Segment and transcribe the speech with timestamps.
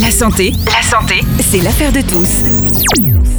[0.00, 2.42] La santé, la santé, c'est l'affaire de tous.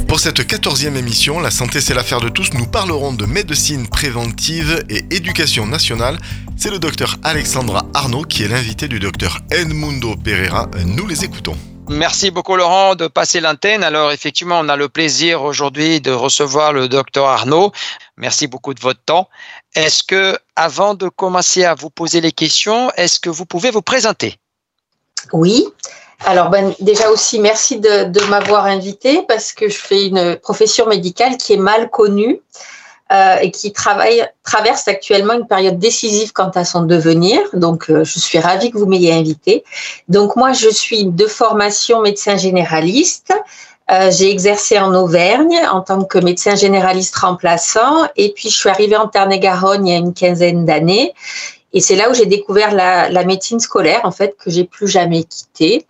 [0.06, 4.84] Pour cette quatorzième émission, La santé c'est l'affaire de tous, nous parlerons de médecine préventive
[4.88, 6.16] et éducation nationale.
[6.56, 10.68] C'est le docteur Alexandra Arnaud qui est l'invité du docteur Edmundo Pereira.
[10.86, 11.56] Nous les écoutons.
[11.88, 13.82] Merci beaucoup Laurent de passer l'antenne.
[13.82, 17.72] Alors effectivement, on a le plaisir aujourd'hui de recevoir le docteur Arnaud.
[18.16, 19.28] Merci beaucoup de votre temps.
[19.74, 23.82] Est-ce que avant de commencer à vous poser les questions, est-ce que vous pouvez vous
[23.82, 24.38] présenter?
[25.32, 25.66] Oui.
[26.26, 30.86] Alors ben, déjà aussi merci de, de m'avoir invité parce que je fais une profession
[30.86, 32.40] médicale qui est mal connue.
[33.12, 37.38] Euh, et qui travaille, traverse actuellement une période décisive quant à son devenir.
[37.52, 39.62] Donc, euh, je suis ravie que vous m'ayez invité.
[40.08, 43.34] Donc, moi, je suis de formation médecin généraliste.
[43.90, 48.70] Euh, j'ai exercé en Auvergne en tant que médecin généraliste remplaçant et puis je suis
[48.70, 51.12] arrivée en Tarn-et-Garonne il y a une quinzaine d'années
[51.74, 54.88] et c'est là où j'ai découvert la, la, médecine scolaire en fait que j'ai plus
[54.88, 55.86] jamais quittée.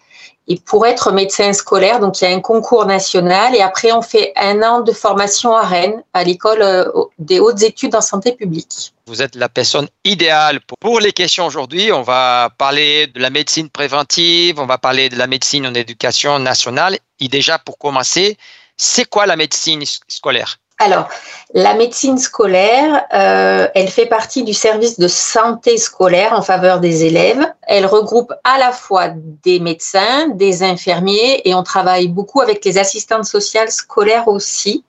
[0.47, 4.03] Et pour être médecin scolaire, donc il y a un concours national et après on
[4.03, 6.85] fait un an de formation à Rennes, à l'école euh,
[7.19, 8.93] des hautes études en santé publique.
[9.07, 11.93] Vous êtes la personne idéale pour les questions aujourd'hui.
[11.93, 16.39] On va parler de la médecine préventive, on va parler de la médecine en éducation
[16.39, 16.99] nationale.
[17.21, 18.37] Et déjà pour commencer,
[18.77, 20.59] c'est quoi la médecine scolaire?
[20.79, 21.09] Alors,
[21.55, 27.05] la médecine scolaire, euh, elle fait partie du service de santé scolaire en faveur des
[27.05, 27.47] élèves.
[27.63, 32.77] Elle regroupe à la fois des médecins, des infirmiers et on travaille beaucoup avec les
[32.77, 34.85] assistantes sociales scolaires aussi.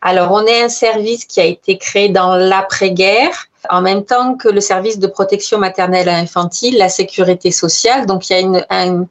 [0.00, 4.48] Alors, on est un service qui a été créé dans l'après-guerre en même temps que
[4.48, 8.06] le service de protection maternelle et infantile, la sécurité sociale.
[8.06, 9.06] Donc, il y a, une, un,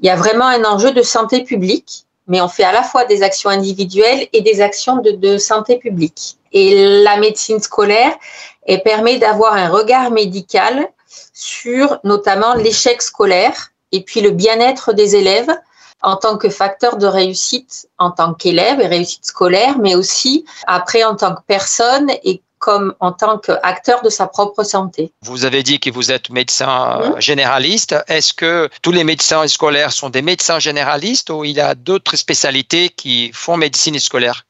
[0.00, 3.04] il y a vraiment un enjeu de santé publique mais on fait à la fois
[3.04, 6.38] des actions individuelles et des actions de, santé publique.
[6.52, 8.16] Et la médecine scolaire
[8.66, 10.88] elle permet d'avoir un regard médical
[11.32, 15.50] sur notamment l'échec scolaire et puis le bien-être des élèves
[16.02, 21.04] en tant que facteur de réussite en tant qu'élève et réussite scolaire, mais aussi après
[21.04, 25.12] en tant que personne et comme en tant qu'acteur de sa propre santé.
[25.20, 27.20] Vous avez dit que vous êtes médecin mmh.
[27.20, 27.94] généraliste.
[28.08, 32.16] Est-ce que tous les médecins scolaires sont des médecins généralistes ou il y a d'autres
[32.16, 34.46] spécialités qui font médecine scolaire?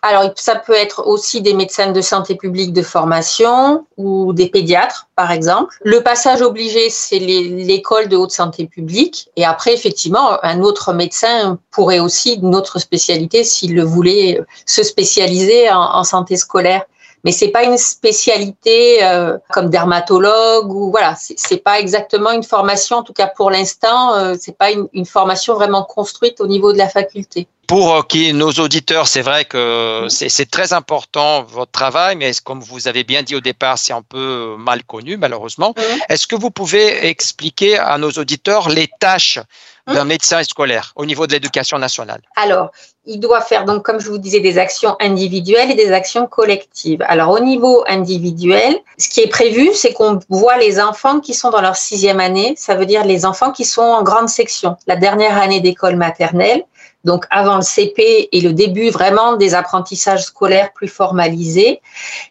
[0.00, 5.08] Alors, ça peut être aussi des médecins de santé publique de formation ou des pédiatres,
[5.14, 5.76] par exemple.
[5.82, 9.28] Le passage obligé, c'est l'école de haute santé publique.
[9.36, 14.82] Et après, effectivement, un autre médecin pourrait aussi, une autre spécialité, s'il le voulait, se
[14.82, 16.84] spécialiser en, en santé scolaire
[17.24, 22.98] mais c'est pas une spécialité euh, comme dermatologue ou voilà, c'est pas exactement une formation,
[22.98, 26.72] en tout cas pour l'instant, euh, c'est pas une, une, formation vraiment construite au niveau
[26.72, 27.48] de la faculté.
[27.68, 32.60] Pour euh, qui nos auditeurs, c'est vrai que c'est très important votre travail, mais comme
[32.60, 35.74] vous avez bien dit au départ, c'est un peu mal connu malheureusement.
[36.08, 39.38] Est-ce que vous pouvez expliquer à nos auditeurs les tâches
[39.86, 42.22] d'un médecin scolaire au niveau de l'éducation nationale?
[42.36, 42.70] Alors,
[43.04, 47.02] il doit faire, donc, comme je vous disais, des actions individuelles et des actions collectives.
[47.06, 51.50] Alors, au niveau individuel, ce qui est prévu, c'est qu'on voit les enfants qui sont
[51.50, 54.96] dans leur sixième année, ça veut dire les enfants qui sont en grande section, la
[54.96, 56.64] dernière année d'école maternelle,
[57.04, 61.80] donc avant le CP et le début vraiment des apprentissages scolaires plus formalisés.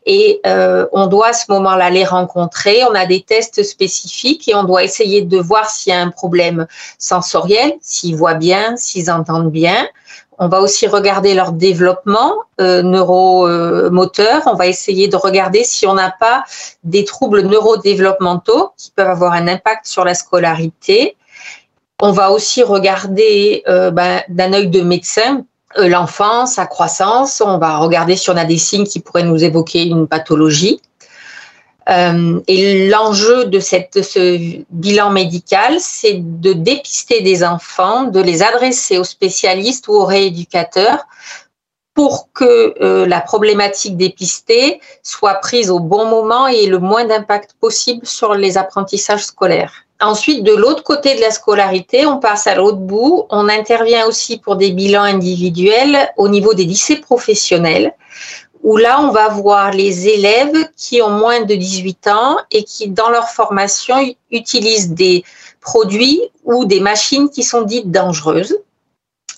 [0.06, 2.84] Et euh, on doit à ce moment-là les rencontrer.
[2.90, 6.10] On a des tests spécifiques et on doit essayer de voir s'il y a un
[6.10, 6.68] problème
[6.98, 9.88] sensoriel, s'ils voient bien, s'ils entendent bien.
[10.40, 14.44] On va aussi regarder leur développement euh, neuromoteur.
[14.46, 16.44] On va essayer de regarder si on n'a pas
[16.84, 21.18] des troubles neurodéveloppementaux qui peuvent avoir un impact sur la scolarité.
[22.00, 25.46] On va aussi regarder euh, ben, d'un œil de médecin
[25.78, 27.42] euh, l'enfant, sa croissance.
[27.42, 30.80] On va regarder si on a des signes qui pourraient nous évoquer une pathologie.
[31.90, 38.98] Euh, et l'enjeu de, ce bilan médical, c'est de dépister des enfants, de les adresser
[38.98, 41.08] aux spécialistes ou aux rééducateurs
[41.98, 47.56] pour que euh, la problématique dépistée soit prise au bon moment et le moins d'impact
[47.60, 49.74] possible sur les apprentissages scolaires.
[50.00, 53.26] Ensuite, de l'autre côté de la scolarité, on passe à l'autre bout.
[53.32, 57.96] On intervient aussi pour des bilans individuels au niveau des lycées professionnels
[58.62, 62.90] où là, on va voir les élèves qui ont moins de 18 ans et qui,
[62.90, 63.96] dans leur formation,
[64.30, 65.24] utilisent des
[65.62, 68.56] produits ou des machines qui sont dites dangereuses.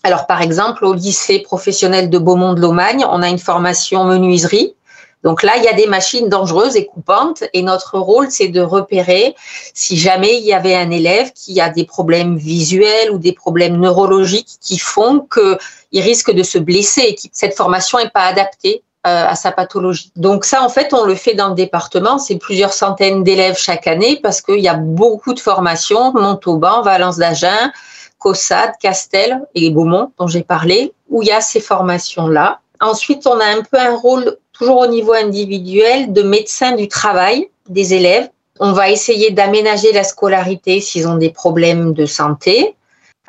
[0.03, 4.75] Alors, par exemple, au lycée professionnel de Beaumont-de-Lomagne, on a une formation menuiserie.
[5.23, 8.61] Donc là, il y a des machines dangereuses et coupantes et notre rôle, c'est de
[8.61, 9.35] repérer
[9.73, 13.75] si jamais il y avait un élève qui a des problèmes visuels ou des problèmes
[13.75, 18.81] neurologiques qui font qu'il risque de se blesser et que cette formation n'est pas adaptée
[19.07, 20.11] euh, à sa pathologie.
[20.15, 22.17] Donc ça, en fait, on le fait dans le département.
[22.17, 27.17] C'est plusieurs centaines d'élèves chaque année parce qu'il y a beaucoup de formations, Montauban, Valence
[27.17, 27.71] d'Agen,
[28.19, 32.59] Caussade, Castel et Beaumont, dont j'ai parlé, où il y a ces formations-là.
[32.81, 37.49] Ensuite, on a un peu un rôle, toujours au niveau individuel, de médecin du travail
[37.67, 38.29] des élèves.
[38.59, 42.75] On va essayer d'aménager la scolarité s'ils ont des problèmes de santé.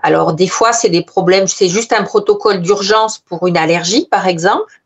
[0.03, 4.27] Alors, des fois, c'est des problèmes, c'est juste un protocole d'urgence pour une allergie, par
[4.27, 4.81] exemple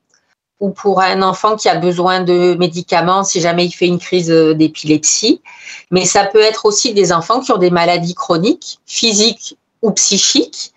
[0.61, 4.29] ou pour un enfant qui a besoin de médicaments si jamais il fait une crise
[4.29, 5.43] d'épilepsie.
[5.91, 10.73] Mais ça peut être aussi des enfants qui ont des maladies chroniques, physiques ou psychiques,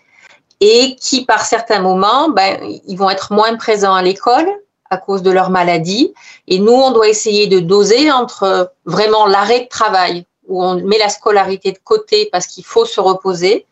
[0.60, 4.48] et qui, par certains moments, ben, ils vont être moins présents à l'école
[4.90, 6.14] à cause de leur maladie.
[6.46, 10.98] Et nous, on doit essayer de doser entre vraiment l'arrêt de travail, où on met
[10.98, 13.66] la scolarité de côté parce qu'il faut se reposer,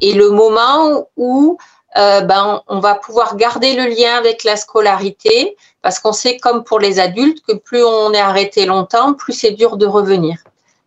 [0.00, 1.58] et le moment où
[1.96, 6.64] euh, ben, on va pouvoir garder le lien avec la scolarité parce qu'on sait, comme
[6.64, 10.38] pour les adultes, que plus on est arrêté longtemps, plus c'est dur de revenir.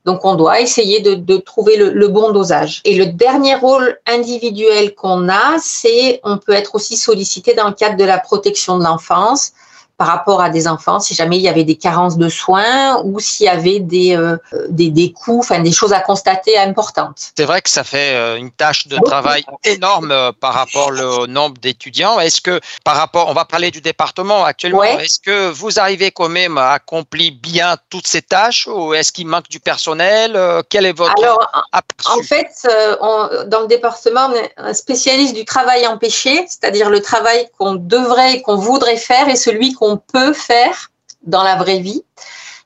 [0.08, 2.82] Donc, on doit essayer de, trouver le, le, bon dosage.
[2.86, 7.74] Et le dernier rôle individuel qu'on a, c'est on peut être aussi sollicité dans le
[7.74, 9.52] cadre de la protection de l'enfance
[9.98, 13.20] par rapport à des enfants, si jamais il y avait des carences de soins ou
[13.20, 14.38] s'il y avait des, euh,
[14.70, 17.32] des, des coûts, enfin des choses à constater importantes.
[17.36, 21.26] C'est vrai que ça fait euh, une tâche de travail énorme euh, par rapport au
[21.26, 22.20] nombre d'étudiants.
[22.20, 26.30] Est-ce que par rapport, on va parler du département actuellement, est-ce que vous arrivez quand
[26.30, 30.40] même à accomplir bien toutes ces tâches ou est-ce qu'il manque du personnel
[30.70, 31.72] Quel est votre Alors,
[32.06, 32.68] en fait,
[33.02, 37.76] on, dans le département, on est un spécialiste du travail empêché, c'est-à-dire le travail qu'on
[37.76, 40.92] devrait qu'on voudrait faire et celui qu'on on peut faire
[41.24, 42.04] dans la vraie vie.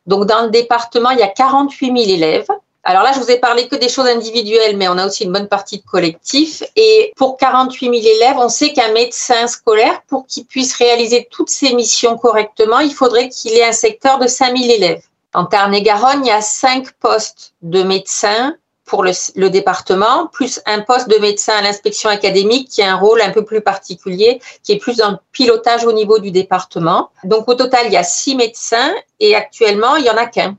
[0.08, 2.48] Donc, dans le département, il y a 48 000 élèves.
[2.84, 5.32] Alors là, je vous ai parlé que des choses individuelles, mais on a aussi une
[5.32, 6.64] bonne partie de collectif.
[6.76, 11.50] Et pour 48 000 élèves, on sait qu'un médecin scolaire, pour qu'il puisse réaliser toutes
[11.50, 15.04] ses missions correctement, il faudrait qu'il ait un secteur de 5 000 élèves.
[15.34, 18.56] En Tarn-et-Garonne, il y a 5 postes de médecins
[18.92, 23.22] pour le, département, plus un poste de médecin à l'inspection académique qui a un rôle
[23.22, 27.10] un peu plus particulier, qui est plus dans le pilotage au niveau du département.
[27.24, 30.58] Donc au total, il y a six médecins et actuellement, il y en a qu'un.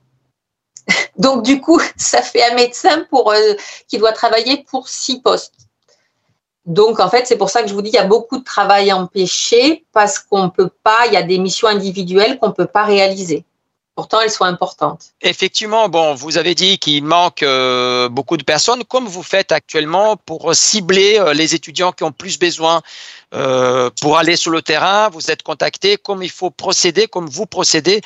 [1.19, 3.53] Donc du coup, ça fait un médecin pour, euh,
[3.87, 5.53] qui doit travailler pour six postes.
[6.65, 8.45] Donc en fait, c'est pour ça que je vous dis qu'il y a beaucoup de
[8.45, 12.55] travail empêché parce qu'on ne peut pas, il y a des missions individuelles qu'on ne
[12.55, 13.45] peut pas réaliser.
[13.95, 15.13] Pourtant, elles sont importantes.
[15.21, 18.85] Effectivement, bon, vous avez dit qu'il manque euh, beaucoup de personnes.
[18.85, 22.81] Comme vous faites actuellement pour cibler euh, les étudiants qui ont plus besoin
[23.35, 25.99] euh, pour aller sur le terrain, vous êtes contacté.
[25.99, 28.01] Comme il faut procéder, comme vous procédez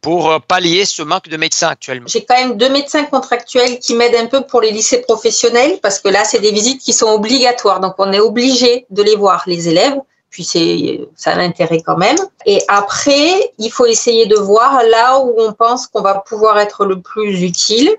[0.00, 4.14] pour pallier ce manque de médecins actuellement J'ai quand même deux médecins contractuels qui m'aident
[4.14, 7.80] un peu pour les lycées professionnels parce que là, c'est des visites qui sont obligatoires.
[7.80, 9.98] Donc, on est obligé de les voir, les élèves
[10.36, 12.18] puis c'est ça a l'intérêt quand même.
[12.44, 16.84] Et après, il faut essayer de voir là où on pense qu'on va pouvoir être
[16.84, 17.90] le plus utile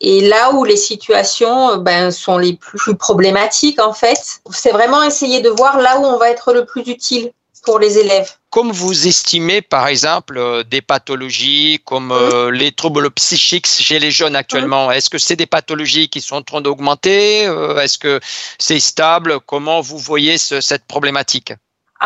[0.00, 4.40] et là où les situations ben, sont les plus problématiques en fait.
[4.50, 7.32] C'est vraiment essayer de voir là où on va être le plus utile
[7.64, 8.32] pour les élèves.
[8.50, 14.10] Comme vous estimez, par exemple, euh, des pathologies comme euh, les troubles psychiques chez les
[14.10, 18.20] jeunes actuellement, est-ce que c'est des pathologies qui sont en train d'augmenter euh, Est-ce que
[18.58, 19.40] c'est stable?
[19.40, 21.52] Comment vous voyez cette problématique?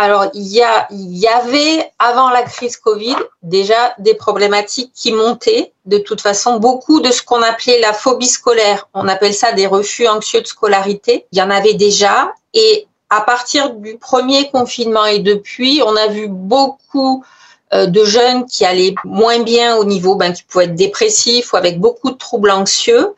[0.01, 5.11] Alors, il y, a, il y avait, avant la crise Covid, déjà des problématiques qui
[5.11, 5.73] montaient.
[5.87, 9.67] De toute façon, beaucoup de ce qu'on appelait la phobie scolaire, on appelle ça des
[9.67, 12.33] refus anxieux de scolarité, il y en avait déjà.
[12.55, 17.25] Et à partir du premier confinement et depuis, on a vu beaucoup
[17.73, 21.57] euh, de jeunes qui allaient moins bien au niveau, ben, qui pouvaient être dépressifs ou
[21.57, 23.15] avec beaucoup de troubles anxieux.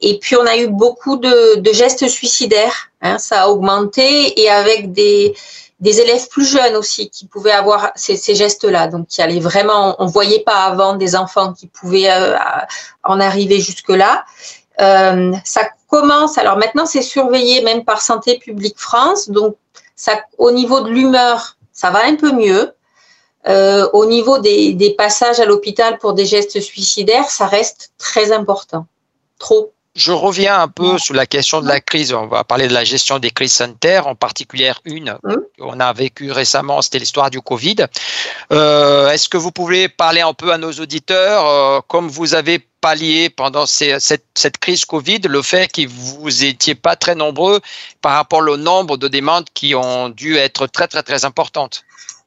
[0.00, 2.88] Et puis, on a eu beaucoup de, gestes suicidaires.
[3.02, 5.34] Hein, ça a augmenté et avec des,
[5.84, 10.06] des élèves plus jeunes aussi qui pouvaient avoir ces, gestes-là, donc qui allaient vraiment, on
[10.06, 12.38] voyait pas avant des enfants qui pouvaient euh,
[13.02, 14.24] en arriver jusque-là.
[14.80, 19.56] Euh, ça commence, alors maintenant c'est surveillé même par Santé publique France, donc
[20.38, 22.72] au niveau de l'humeur, ça va un peu mieux.
[23.46, 28.86] Euh, au niveau des passages à l'hôpital pour des gestes suicidaires, ça reste très important,
[29.38, 29.74] trop.
[29.94, 32.12] Je reviens un peu sur la question de la crise.
[32.12, 35.16] On va parler de la gestion des crises sanitaires, en particulier une
[35.58, 37.76] qu'on a vécue récemment, c'était l'histoire du Covid.
[38.52, 42.58] Euh, est-ce que vous pouvez parler un peu à nos auditeurs, euh, comme vous avez
[42.80, 44.02] pallié pendant cette,
[44.34, 47.60] cette, crise Covid, le fait que vous étiez pas très nombreux
[48.02, 51.84] par rapport au nombre de demandes qui ont dû être très, très, très importantes?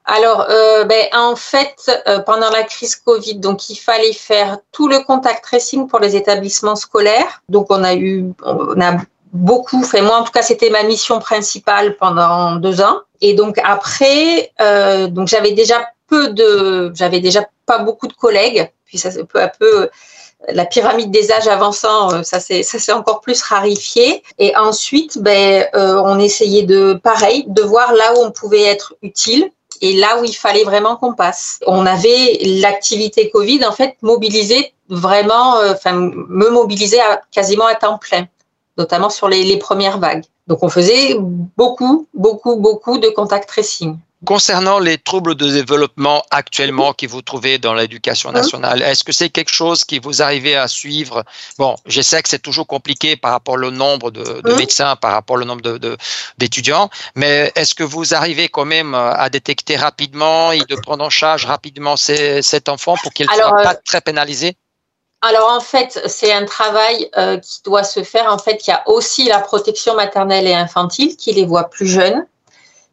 [0.09, 1.75] Alors, euh, ben, en fait,
[2.07, 6.15] euh, pendant la crise Covid, donc il fallait faire tout le contact tracing pour les
[6.15, 7.41] établissements scolaires.
[7.49, 8.97] Donc, on a eu, on a
[9.33, 10.01] beaucoup fait.
[10.01, 13.01] Moi, en tout cas, c'était ma mission principale pendant deux ans.
[13.21, 18.71] Et donc après, euh, donc j'avais déjà peu de, j'avais déjà pas beaucoup de collègues.
[18.85, 19.89] Puis ça, peu à peu,
[20.49, 24.23] la pyramide des âges avançant, euh, ça c'est ça c'est encore plus rarifié.
[24.37, 28.95] Et ensuite, ben, euh, on essayait de pareil, de voir là où on pouvait être
[29.01, 29.49] utile
[29.81, 31.59] et là où il fallait vraiment qu'on passe.
[31.67, 36.99] On avait l'activité Covid en fait mobilisée vraiment, euh, enfin me mobiliser
[37.31, 38.27] quasiment à temps plein,
[38.77, 40.23] notamment sur les, les premières vagues.
[40.47, 41.15] Donc on faisait
[41.57, 43.97] beaucoup, beaucoup, beaucoup de contact tracing.
[44.27, 49.29] Concernant les troubles de développement actuellement que vous trouvez dans l'éducation nationale, est-ce que c'est
[49.29, 51.23] quelque chose qui vous arrivez à suivre?
[51.57, 55.13] Bon, je sais que c'est toujours compliqué par rapport au nombre de, de médecins, par
[55.13, 55.61] rapport au nombre
[56.37, 61.05] d'étudiants, de, mais est-ce que vous arrivez quand même à détecter rapidement et de prendre
[61.05, 64.57] en charge rapidement ces, cet enfant pour qu'il ne soit pas très pénalisé?
[65.21, 68.31] alors en fait, c'est un travail euh, qui doit se faire.
[68.31, 71.87] En fait, il y a aussi la protection maternelle et infantile qui les voit plus
[71.87, 72.25] jeunes.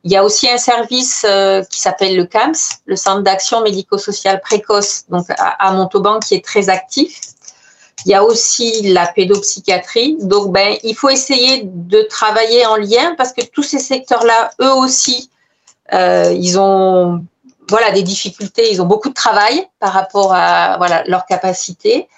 [0.04, 4.42] Il y a aussi un service euh, qui s'appelle le CAMS, le Centre d'action médico-sociale
[4.42, 7.20] précoce, donc à, Montauban, qui est très actif.
[8.04, 10.18] Il y a aussi la pédopsychiatrie.
[10.20, 14.72] Donc, ben, il faut essayer de travailler en lien parce que tous ces secteurs-là, eux
[14.72, 15.30] aussi,
[15.94, 17.24] euh, ils ont
[17.70, 22.08] voilà des difficultés, ils ont beaucoup de travail par rapport à voilà leur capacité.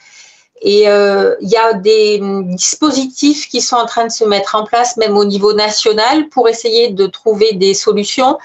[0.62, 4.64] Et euh, il y a des dispositifs qui sont en train de se mettre en
[4.64, 8.38] place, même au niveau national, pour essayer de trouver des solutions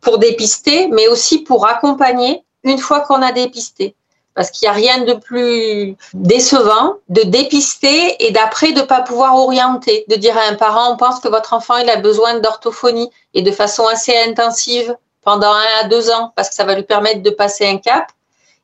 [0.00, 3.94] pour dépister, mais aussi pour accompagner une fois qu'on a dépisté.
[4.34, 9.02] Parce qu'il n'y a rien de plus décevant de dépister et d'après de ne pas
[9.02, 12.38] pouvoir orienter, de dire à un parent, on pense que votre enfant il a besoin
[12.40, 16.74] d'orthophonie et de façon assez intensive pendant un à deux ans, parce que ça va
[16.74, 18.06] lui permettre de passer un cap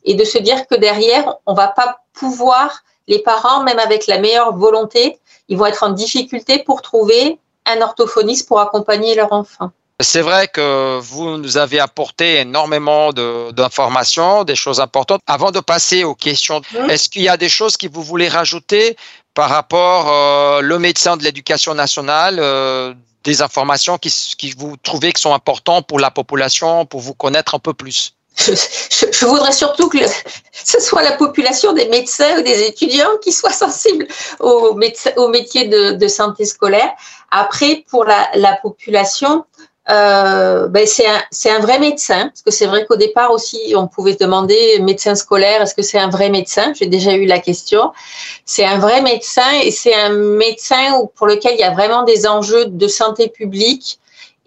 [0.04, 4.18] et de se dire que derrière, on va pas pouvoir, les parents, même avec la
[4.18, 9.70] meilleure volonté, ils vont être en difficulté pour trouver un orthophoniste pour accompagner leur enfant.
[10.00, 15.20] C'est vrai que vous nous avez apporté énormément d'informations, des choses importantes.
[15.26, 16.90] Avant de passer aux questions, mmh.
[16.90, 18.96] est-ce qu'il y a des choses que vous voulez rajouter
[19.34, 25.12] par rapport euh, le médecin de l'éducation nationale, euh, des informations qui, qui vous trouvez
[25.12, 28.14] qui sont importantes pour la population, pour vous connaître un peu plus?
[28.38, 29.98] Je, voudrais surtout que
[30.52, 34.06] ce soit la population des médecins ou des étudiants qui soient sensibles
[34.40, 34.78] au,
[35.16, 36.90] au métier de, santé scolaire.
[37.30, 39.44] Après, pour la, population,
[39.90, 43.86] euh, ben c'est un, un, vrai médecin, parce que c'est vrai qu'au départ aussi, on
[43.86, 46.72] pouvait se demander médecin scolaire, est-ce que c'est un vrai médecin?
[46.74, 47.92] J'ai déjà eu la question.
[48.44, 52.26] C'est un vrai médecin et c'est un médecin pour lequel il y a vraiment des
[52.26, 53.98] enjeux de santé publique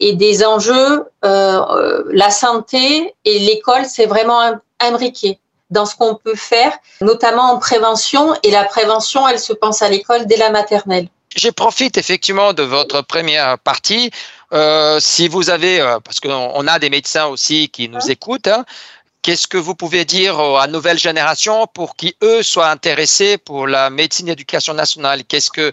[0.01, 4.41] et des enjeux, euh, la santé et l'école, c'est vraiment
[4.79, 5.39] imbriqué
[5.69, 8.35] dans ce qu'on peut faire, notamment en prévention.
[8.43, 11.07] Et la prévention, elle se pense à l'école dès la maternelle.
[11.35, 14.11] Je profite effectivement de votre première partie.
[14.53, 18.65] Euh, si vous avez, euh, parce qu'on a des médecins aussi qui nous écoutent, hein,
[19.21, 23.89] Qu'est-ce que vous pouvez dire à nouvelle génération pour qu'ils, eux, soient intéressés pour la
[23.89, 25.23] médecine d'éducation nationale?
[25.25, 25.71] Qu'est-ce que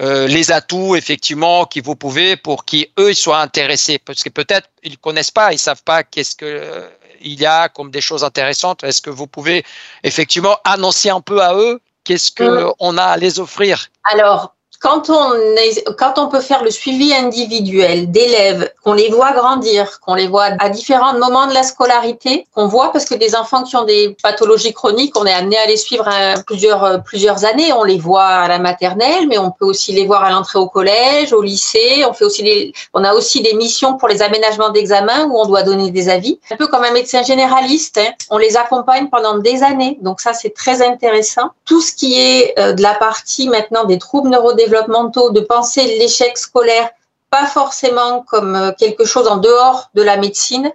[0.00, 3.98] euh, les atouts, effectivement, qui vous pouvez pour qu'ils, eux, soient intéressés?
[3.98, 6.88] Parce que peut-être ils connaissent pas, ils savent pas qu'est-ce que euh,
[7.22, 8.84] il y a comme des choses intéressantes.
[8.84, 9.64] Est-ce que vous pouvez
[10.04, 13.88] effectivement annoncer un peu à eux qu'est-ce qu'on a à les offrir?
[14.04, 19.32] Alors, quand on, est, quand on peut faire le suivi individuel d'élèves, qu'on les voit
[19.32, 23.36] grandir, qu'on les voit à différents moments de la scolarité, qu'on voit parce que des
[23.36, 27.44] enfants qui ont des pathologies chroniques, on est amené à les suivre à plusieurs, plusieurs
[27.44, 27.74] années.
[27.74, 30.66] On les voit à la maternelle, mais on peut aussi les voir à l'entrée au
[30.66, 32.02] collège, au lycée.
[32.08, 35.44] On fait aussi des, on a aussi des missions pour les aménagements d'examen où on
[35.44, 36.40] doit donner des avis.
[36.50, 38.12] Un peu comme un médecin généraliste, hein.
[38.30, 39.98] on les accompagne pendant des années.
[40.00, 41.50] Donc ça, c'est très intéressant.
[41.66, 46.38] Tout ce qui est euh, de la partie maintenant des troubles neurodéveloppementaux de penser l'échec
[46.38, 46.90] scolaire
[47.30, 50.72] pas forcément comme euh, quelque chose en dehors de la médecine,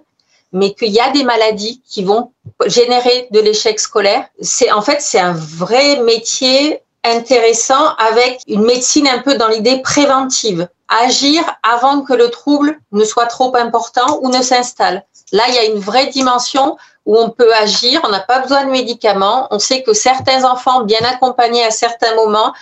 [0.52, 2.32] mais qu'il y a des maladies qui vont
[2.66, 4.26] générer de l'échec scolaire.
[4.40, 9.80] C'est en fait c'est un vrai métier intéressant avec une médecine un peu dans l'idée
[9.82, 15.04] préventive, agir avant que le trouble ne soit trop important ou ne s'installe.
[15.32, 18.64] Là, il y a une vraie dimension où on peut agir, on n'a pas besoin
[18.64, 22.52] de médicaments, on sait que certains enfants bien accompagnés à certains moments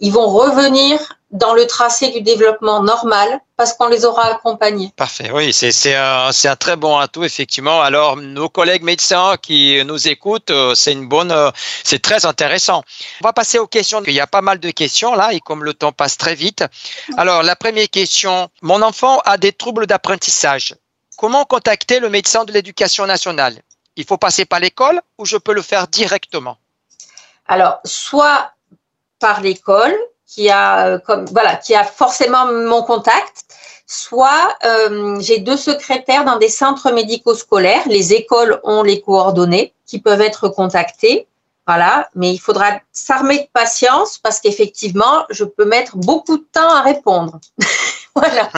[0.00, 1.00] ils vont revenir
[1.30, 4.92] dans le tracé du développement normal parce qu'on les aura accompagnés.
[4.96, 7.82] Parfait, oui, c'est un, un, très bon atout, effectivement.
[7.82, 11.50] Alors, nos collègues médecins qui nous écoutent, euh, c'est une bonne, euh,
[11.84, 12.82] c'est très intéressant.
[13.20, 14.02] On va passer aux questions.
[14.06, 16.64] Il y a pas mal de questions là, et comme le temps passe très vite.
[17.18, 20.74] Alors, la première question, mon enfant a des troubles d'apprentissage.
[21.18, 23.60] Comment contacter le médecin de l'éducation nationale?
[23.96, 26.56] Il faut passer par l'école ou je peux le faire directement?
[27.48, 28.52] Alors, soit
[29.18, 29.96] par l'école
[30.26, 33.44] qui a euh, comme voilà qui a forcément mon contact
[33.86, 39.98] soit euh, j'ai deux secrétaires dans des centres médico-scolaires les écoles ont les coordonnées qui
[39.98, 41.26] peuvent être contactées.
[41.66, 46.70] Voilà, mais il faudra s'armer de patience parce qu'effectivement, je peux mettre beaucoup de temps
[46.70, 47.40] à répondre.
[48.14, 48.48] voilà.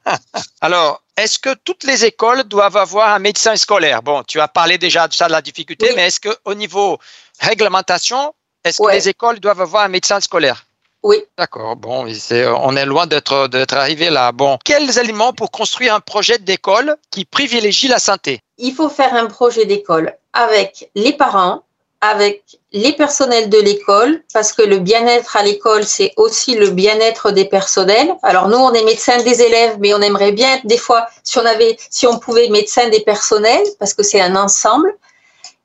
[0.60, 4.02] Alors, est-ce que toutes les écoles doivent avoir un médecin scolaire?
[4.02, 6.98] Bon, tu as parlé déjà de ça, de la difficulté, mais est-ce qu'au niveau
[7.38, 10.64] réglementation, est-ce que les écoles doivent avoir un médecin scolaire?
[11.02, 11.24] Oui.
[11.38, 11.76] D'accord.
[11.76, 14.32] Bon, on est loin d'être d'être arrivé là.
[14.32, 18.40] Bon, quels éléments pour construire un projet d'école qui privilégie la santé?
[18.58, 21.62] Il faut faire un projet d'école avec les parents,
[22.02, 27.30] avec les personnels de l'école, parce que le bien-être à l'école, c'est aussi le bien-être
[27.30, 28.12] des personnels.
[28.22, 31.46] Alors nous, on est médecins des élèves, mais on aimerait bien des fois, si on
[31.46, 34.94] avait, si on pouvait médecin des personnels, parce que c'est un ensemble.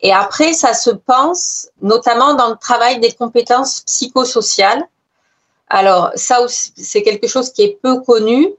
[0.02, 4.84] Et après, ça se pense notamment dans le travail des compétences psychosociales.
[5.70, 8.50] Alors ça, c'est quelque chose qui est peu connu,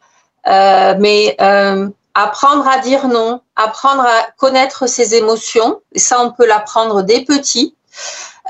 [0.49, 5.81] euh, mais euh, apprendre à dire non, apprendre à connaître ses émotions.
[5.95, 7.75] Ça, on peut l'apprendre dès petit.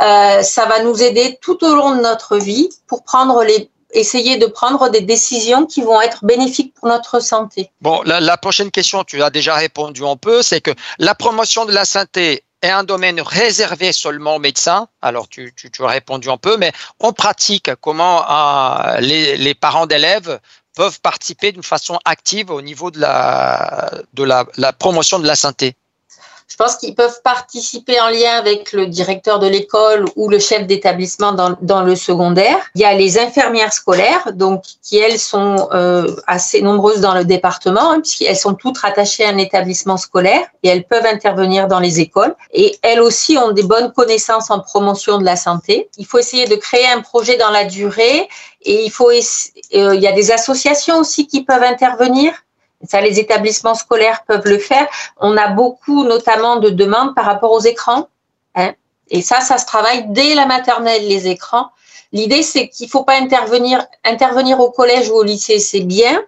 [0.00, 3.02] Euh, ça va nous aider tout au long de notre vie pour
[3.92, 7.70] essayer de prendre des décisions qui vont être bénéfiques pour notre santé.
[7.80, 11.72] Bon, la, prochaine question, tu as déjà répondu un peu, c'est que la promotion de
[11.72, 14.88] la santé est un domaine réservé seulement aux médecins.
[15.00, 20.40] Alors, tu, as répondu un peu, mais en pratique, comment euh, les, parents d'élèves
[20.74, 25.76] peuvent participer d'une façon active au niveau de la promotion de la santé?
[26.48, 30.66] Je pense qu'ils peuvent participer en lien avec le directeur de l'école ou le chef
[30.66, 32.58] d'établissement dans, le secondaire.
[32.76, 37.24] Il y a les infirmières scolaires, donc qui elles sont euh, assez nombreuses dans le
[37.24, 41.80] département, hein, puisqu'elles sont toutes rattachées à un établissement scolaire et elles peuvent intervenir dans
[41.80, 42.34] les écoles.
[42.52, 45.88] Et elles aussi ont des bonnes connaissances en promotion de la santé.
[45.98, 48.28] Il faut essayer de créer un projet dans la durée
[48.62, 52.32] et il faut, euh, il y a des associations aussi qui peuvent intervenir
[52.88, 54.86] ça, les établissements scolaires peuvent le faire.
[55.18, 58.08] On a beaucoup, notamment, de demandes par rapport aux écrans.
[58.54, 58.72] Hein.
[59.08, 61.70] Et ça, ça se travaille dès la maternelle, les écrans.
[62.12, 66.22] L'idée, c'est qu'il ne faut pas intervenir, intervenir au collège ou au lycée, c'est bien,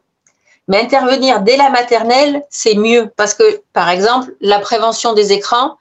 [0.66, 3.10] mais intervenir dès la maternelle, c'est mieux.
[3.16, 5.76] Parce que, par exemple, la prévention des écrans,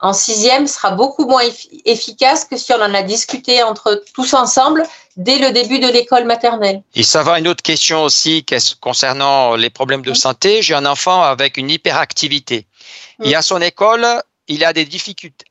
[0.00, 1.44] en sixième sera beaucoup moins
[1.84, 4.82] efficace que si on en a discuté entre tous ensemble
[5.16, 6.82] dès le début de l'école maternelle.
[6.94, 8.44] Et ça va une autre question aussi
[8.80, 10.62] concernant les problèmes de santé.
[10.62, 12.66] J'ai un enfant avec une hyperactivité.
[13.22, 14.06] Et à son école,
[14.48, 15.46] il a des difficultés.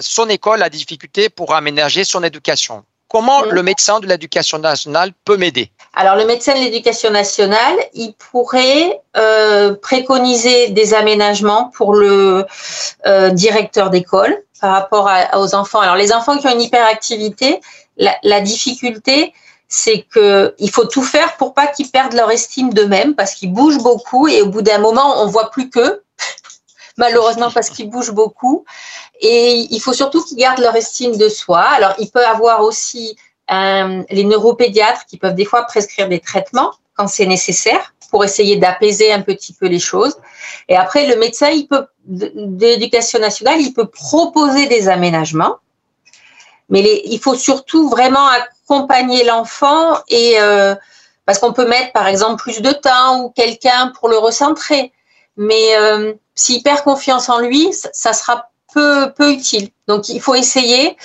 [0.00, 2.84] Son école a des difficultés pour aménager son éducation.
[3.08, 5.70] Comment le médecin de l'éducation nationale peut m'aider?
[5.94, 12.46] Alors, le médecin de l'éducation nationale, il pourrait euh, préconiser des aménagements pour le
[13.04, 15.80] euh, directeur d'école par rapport aux enfants.
[15.80, 17.60] Alors, les enfants qui ont une hyperactivité,
[17.96, 19.32] la, difficulté,
[19.68, 23.82] c'est qu'il faut tout faire pour pas qu'ils perdent leur estime d'eux-mêmes parce qu'ils bougent
[23.82, 26.02] beaucoup et au bout d'un moment, on voit plus qu'eux
[26.96, 28.64] malheureusement parce qu'ils bougent beaucoup.
[29.20, 31.60] Et il faut surtout qu'ils gardent leur estime de soi.
[31.60, 33.16] Alors, il peut avoir aussi
[33.50, 38.56] euh, les neuropédiatres qui peuvent des fois prescrire des traitements quand c'est nécessaire pour essayer
[38.56, 40.16] d'apaiser un petit peu les choses.
[40.68, 45.56] Et après, le médecin, il peut, d'éducation nationale, il peut proposer des aménagements.
[46.68, 50.74] Mais les, il faut surtout vraiment accompagner l'enfant et euh,
[51.26, 54.92] parce qu'on peut mettre par exemple plus de temps ou quelqu'un pour le recentrer.
[55.36, 59.68] Mais euh, s'il perd confiance en lui, ça sera peu, peu utile.
[59.86, 60.96] Donc, il faut essayer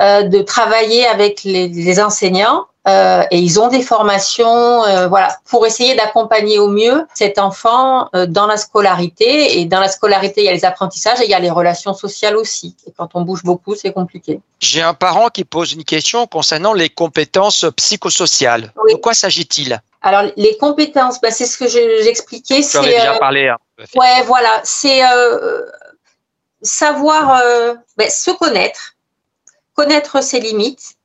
[0.00, 5.38] euh, de travailler avec les, les enseignants euh, et ils ont des formations, euh, voilà,
[5.48, 9.60] pour essayer d'accompagner au mieux cet enfant euh, dans la scolarité.
[9.60, 11.94] Et dans la scolarité, il y a les apprentissages et il y a les relations
[11.94, 12.76] sociales aussi.
[12.86, 14.40] Et quand on bouge beaucoup, c'est compliqué.
[14.58, 18.72] J'ai un parent qui pose une question concernant les compétences psychosociales.
[18.90, 19.80] De quoi s'agit-il?
[20.02, 22.62] Alors, les compétences, bah, c'est ce que j'expliquais.
[22.68, 23.46] Tu avais déjà parlé.
[23.46, 23.58] Hein.
[23.94, 24.60] Ouais, voilà.
[24.64, 25.02] C'est
[26.62, 27.40] savoir
[27.96, 28.96] ben, se connaître,
[29.74, 30.96] connaître ses limites,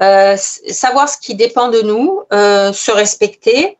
[0.00, 3.78] euh, savoir ce qui dépend de nous, se respecter.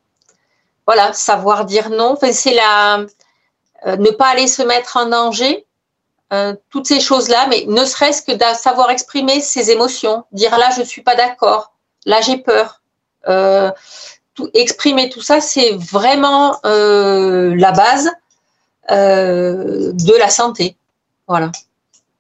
[0.87, 2.12] Voilà, savoir dire non.
[2.12, 3.07] Enfin, c'est la
[3.85, 5.66] ne pas aller se mettre en danger.
[6.70, 10.83] toutes ces choses-là, mais ne serait-ce que de savoir exprimer ses émotions, dire là je
[10.83, 11.72] suis pas d'accord,
[12.07, 12.81] là j'ai peur.
[14.55, 18.11] Exprimer tout ça, c'est vraiment la base
[18.90, 20.77] euh, de la santé.
[21.29, 21.53] Voilà.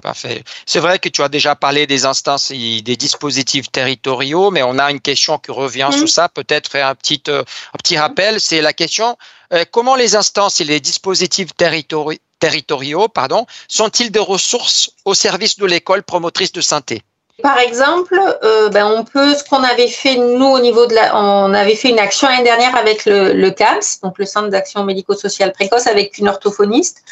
[0.02, 0.42] Parfait.
[0.66, 4.76] C'est vrai que tu as déjà parlé des instances et des dispositifs territoriaux, mais on
[4.78, 5.96] a une question qui revient mmh.
[5.96, 6.28] sur ça.
[6.28, 8.40] Peut-être faire un petit, euh, un petit rappel.
[8.40, 9.16] C'est la question
[9.52, 15.56] euh, comment les instances et les dispositifs territoriaux territoriaux pardon, sont-ils des ressources au service
[15.58, 17.02] de l'école promotrice de santé?
[17.40, 21.16] Par exemple, euh, ben on peut, ce qu'on avait fait nous au niveau de la,
[21.16, 24.82] on avait fait une action l'année dernière avec le, le CAMS, donc le Centre d'action
[24.82, 27.04] médico-sociale précoce, avec une orthophoniste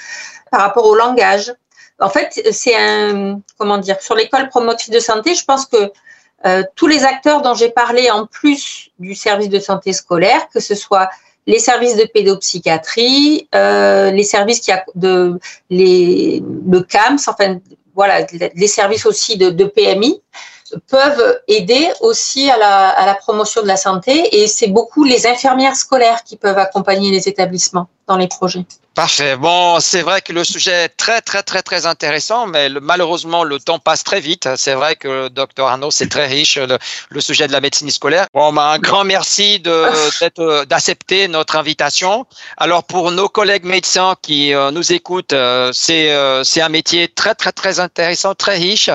[0.50, 1.52] par rapport au langage.
[2.00, 5.92] En fait, c'est un, comment dire, sur l'école promotrice de santé, je pense que
[6.46, 10.60] euh, tous les acteurs dont j'ai parlé, en plus du service de santé scolaire, que
[10.60, 11.10] ce soit
[11.46, 17.58] les services de pédopsychiatrie, euh, les services qui a de les le CAMS, enfin
[17.94, 20.22] voilà, les services aussi de, de PMI,
[20.88, 25.26] peuvent aider aussi à la, à la promotion de la santé et c'est beaucoup les
[25.26, 28.64] infirmières scolaires qui peuvent accompagner les établissements dans les projets.
[28.94, 29.36] Parfait.
[29.36, 33.60] Bon, c'est vrai que le sujet est très, très, très, très intéressant, mais malheureusement, le
[33.60, 34.48] temps passe très vite.
[34.56, 38.26] C'est vrai que docteur Arnaud, c'est très riche, le, sujet de la médecine scolaire.
[38.34, 39.60] Bon, ben, un grand merci
[40.68, 42.26] d'accepter notre invitation.
[42.56, 47.06] Alors, pour nos collègues médecins qui euh, nous écoutent, euh, c'est euh, c'est un métier
[47.06, 48.90] très, très, très intéressant, très riche.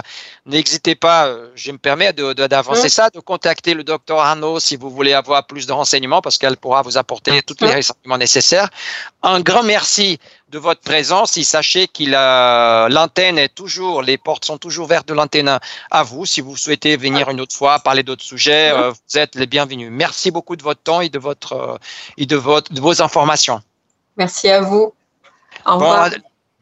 [0.47, 5.13] N'hésitez pas, je me permets d'avancer ça, de contacter le docteur Arnaud si vous voulez
[5.13, 8.69] avoir plus de renseignements parce qu'elle pourra vous apporter tous les renseignements nécessaires.
[9.23, 11.37] Un grand merci de votre présence.
[11.37, 12.03] Et sachez que
[12.93, 15.59] l'antenne est toujours, les portes sont toujours ouvertes de l'antenne
[15.91, 16.25] à vous.
[16.25, 19.89] Si vous souhaitez venir une autre fois, parler d'autres sujets, euh, vous êtes les bienvenus.
[19.91, 21.77] Merci beaucoup de votre temps et de votre euh,
[22.17, 23.61] et de votre de vos informations.
[24.17, 24.93] Merci à vous.
[25.65, 26.09] Au revoir.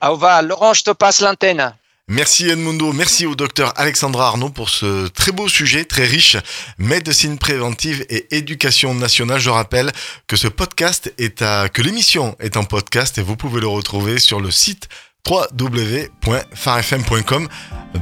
[0.02, 0.42] au revoir.
[0.42, 1.76] Laurent, je te passe l'antenne.
[2.10, 6.36] Merci Edmundo, merci au docteur Alexandra Arnaud pour ce très beau sujet, très riche,
[6.78, 9.40] médecine préventive et éducation nationale.
[9.40, 9.90] Je rappelle
[10.28, 14.42] que ce podcast est que l'émission est en podcast et vous pouvez le retrouver sur
[14.42, 14.90] le site
[15.26, 17.48] www.farfm.com.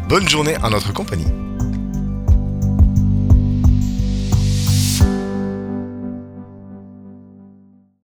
[0.09, 1.27] Bonne journée à notre compagnie.